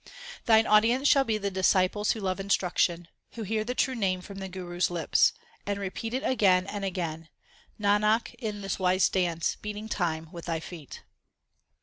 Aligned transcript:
Thine 0.47 0.65
audience 0.65 1.07
shall 1.07 1.23
be 1.25 1.37
the 1.37 1.51
disciples 1.51 2.13
who 2.13 2.19
love 2.19 2.39
instruction, 2.39 3.07
Who 3.33 3.43
hear 3.43 3.63
the 3.63 3.75
true 3.75 3.93
Name 3.93 4.21
from 4.21 4.39
the 4.39 4.47
Guru 4.49 4.77
s 4.77 4.89
lips, 4.89 5.31
And 5.63 5.77
repeat 5.79 6.15
it 6.15 6.23
again 6.23 6.65
and 6.65 6.83
again 6.83 7.29
Nanak, 7.79 8.33
in 8.39 8.61
this 8.61 8.79
wise 8.79 9.07
dance 9.09 9.57
beating 9.57 9.87
time 9.87 10.29
with 10.31 10.45
thy 10.45 10.59
feet. 10.59 11.03